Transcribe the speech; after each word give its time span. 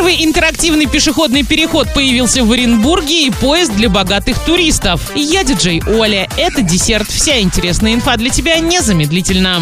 Первый 0.00 0.24
интерактивный 0.24 0.86
пешеходный 0.86 1.42
переход 1.42 1.92
появился 1.92 2.42
в 2.42 2.50
Оренбурге 2.50 3.26
и 3.26 3.30
поезд 3.30 3.74
для 3.74 3.90
богатых 3.90 4.38
туристов. 4.38 5.12
Я 5.14 5.44
диджей 5.44 5.82
Оля. 5.86 6.26
Это 6.38 6.62
десерт. 6.62 7.06
Вся 7.10 7.38
интересная 7.38 7.92
инфа 7.92 8.16
для 8.16 8.30
тебя 8.30 8.58
незамедлительно. 8.60 9.60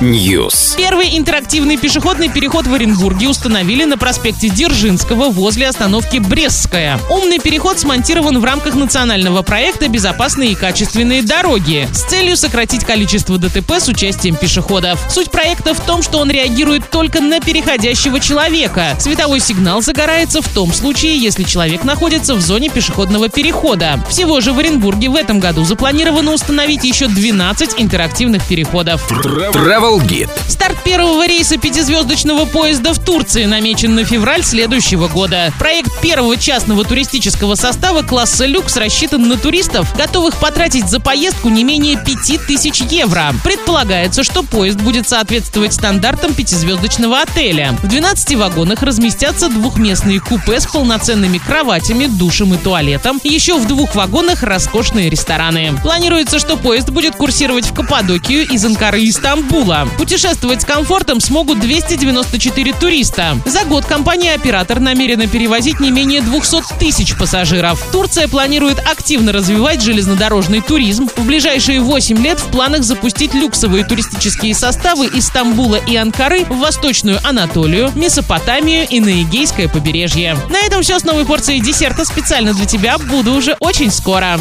News. 0.00 0.76
Первый 0.76 1.16
интерактивный 1.16 1.76
пешеходный 1.76 2.28
переход 2.28 2.66
в 2.66 2.74
Оренбурге 2.74 3.28
установили 3.28 3.84
на 3.84 3.96
проспекте 3.96 4.48
Дзержинского 4.48 5.28
возле 5.28 5.68
остановки 5.68 6.16
Брестская. 6.18 6.98
Умный 7.08 7.38
переход 7.38 7.78
смонтирован 7.78 8.40
в 8.40 8.44
рамках 8.44 8.74
национального 8.74 9.42
проекта 9.42 9.86
«Безопасные 9.86 10.50
и 10.50 10.54
качественные 10.56 11.22
дороги» 11.22 11.86
с 11.92 12.02
целью 12.02 12.36
сократить 12.36 12.84
количество 12.84 13.38
ДТП 13.38 13.74
с 13.78 13.86
участием 13.86 14.34
пешеходов. 14.34 14.98
Суть 15.08 15.30
проекта 15.30 15.74
в 15.74 15.80
том, 15.80 16.02
что 16.02 16.18
он 16.18 16.28
реагирует 16.28 16.90
только 16.90 17.20
на 17.20 17.38
переходящего 17.38 18.15
человека. 18.20 18.96
Световой 18.98 19.40
сигнал 19.40 19.82
загорается 19.82 20.40
в 20.42 20.48
том 20.48 20.72
случае, 20.72 21.16
если 21.18 21.42
человек 21.44 21.84
находится 21.84 22.34
в 22.34 22.40
зоне 22.40 22.68
пешеходного 22.68 23.28
перехода. 23.28 24.02
Всего 24.08 24.40
же 24.40 24.52
в 24.52 24.58
Оренбурге 24.58 25.08
в 25.08 25.16
этом 25.16 25.40
году 25.40 25.64
запланировано 25.64 26.32
установить 26.32 26.84
еще 26.84 27.08
12 27.08 27.74
интерактивных 27.78 28.46
переходов. 28.46 29.06
Travel 29.10 30.00
Guide. 30.00 30.30
Старт 30.48 30.76
первого 30.84 31.26
рейса 31.26 31.58
пятизвездочного 31.58 32.46
поезда 32.46 32.94
в 32.94 32.98
Турции 32.98 33.44
намечен 33.44 33.94
на 33.94 34.04
февраль 34.04 34.42
следующего 34.42 35.08
года. 35.08 35.52
Проект 35.58 36.00
первого 36.00 36.36
частного 36.36 36.84
туристического 36.84 37.54
состава 37.54 38.02
класса 38.02 38.46
люкс 38.46 38.76
рассчитан 38.76 39.28
на 39.28 39.36
туристов, 39.36 39.94
готовых 39.96 40.36
потратить 40.38 40.88
за 40.88 41.00
поездку 41.00 41.48
не 41.48 41.64
менее 41.64 42.02
5000 42.04 42.82
евро. 42.92 43.34
Предполагается, 43.44 44.24
что 44.24 44.42
поезд 44.42 44.80
будет 44.80 45.08
соответствовать 45.08 45.74
стандартам 45.74 46.34
пятизвездочного 46.34 47.20
отеля. 47.20 47.76
В 47.82 47.88
12 47.88 48.05
вагонах 48.36 48.82
разместятся 48.82 49.48
двухместные 49.48 50.20
купе 50.20 50.60
с 50.60 50.66
полноценными 50.66 51.38
кроватями, 51.38 52.06
душем 52.06 52.54
и 52.54 52.56
туалетом. 52.56 53.20
Еще 53.24 53.58
в 53.58 53.66
двух 53.66 53.94
вагонах 53.94 54.42
роскошные 54.42 55.10
рестораны. 55.10 55.72
Планируется, 55.82 56.38
что 56.38 56.56
поезд 56.56 56.90
будет 56.90 57.16
курсировать 57.16 57.66
в 57.66 57.74
Каппадокию 57.74 58.48
из 58.48 58.64
Анкары 58.64 59.02
и 59.02 59.12
Стамбула. 59.12 59.88
Путешествовать 59.98 60.62
с 60.62 60.64
комфортом 60.64 61.20
смогут 61.20 61.60
294 61.60 62.72
туриста. 62.74 63.36
За 63.44 63.64
год 63.64 63.84
компания-оператор 63.84 64.80
намерена 64.80 65.26
перевозить 65.26 65.80
не 65.80 65.90
менее 65.90 66.20
200 66.22 66.78
тысяч 66.78 67.16
пассажиров. 67.16 67.84
Турция 67.92 68.28
планирует 68.28 68.78
активно 68.78 69.32
развивать 69.32 69.82
железнодорожный 69.82 70.60
туризм. 70.60 71.08
В 71.16 71.26
ближайшие 71.26 71.80
8 71.80 72.18
лет 72.22 72.38
в 72.38 72.50
планах 72.50 72.82
запустить 72.84 73.34
люксовые 73.34 73.84
туристические 73.84 74.54
составы 74.54 75.06
из 75.06 75.26
Стамбула 75.26 75.76
и 75.76 75.96
Анкары 75.96 76.44
в 76.44 76.58
Восточную 76.58 77.18
Анатолию, 77.24 77.85
Месопотамию 77.94 78.86
и 78.88 79.00
на 79.00 79.22
Эгейское 79.22 79.68
побережье. 79.68 80.36
На 80.50 80.58
этом 80.66 80.82
все 80.82 80.98
с 80.98 81.04
новой 81.04 81.24
порцией 81.24 81.60
десерта 81.60 82.04
специально 82.04 82.52
для 82.54 82.66
тебя. 82.66 82.98
Буду 82.98 83.34
уже 83.34 83.56
очень 83.60 83.90
скоро. 83.90 84.34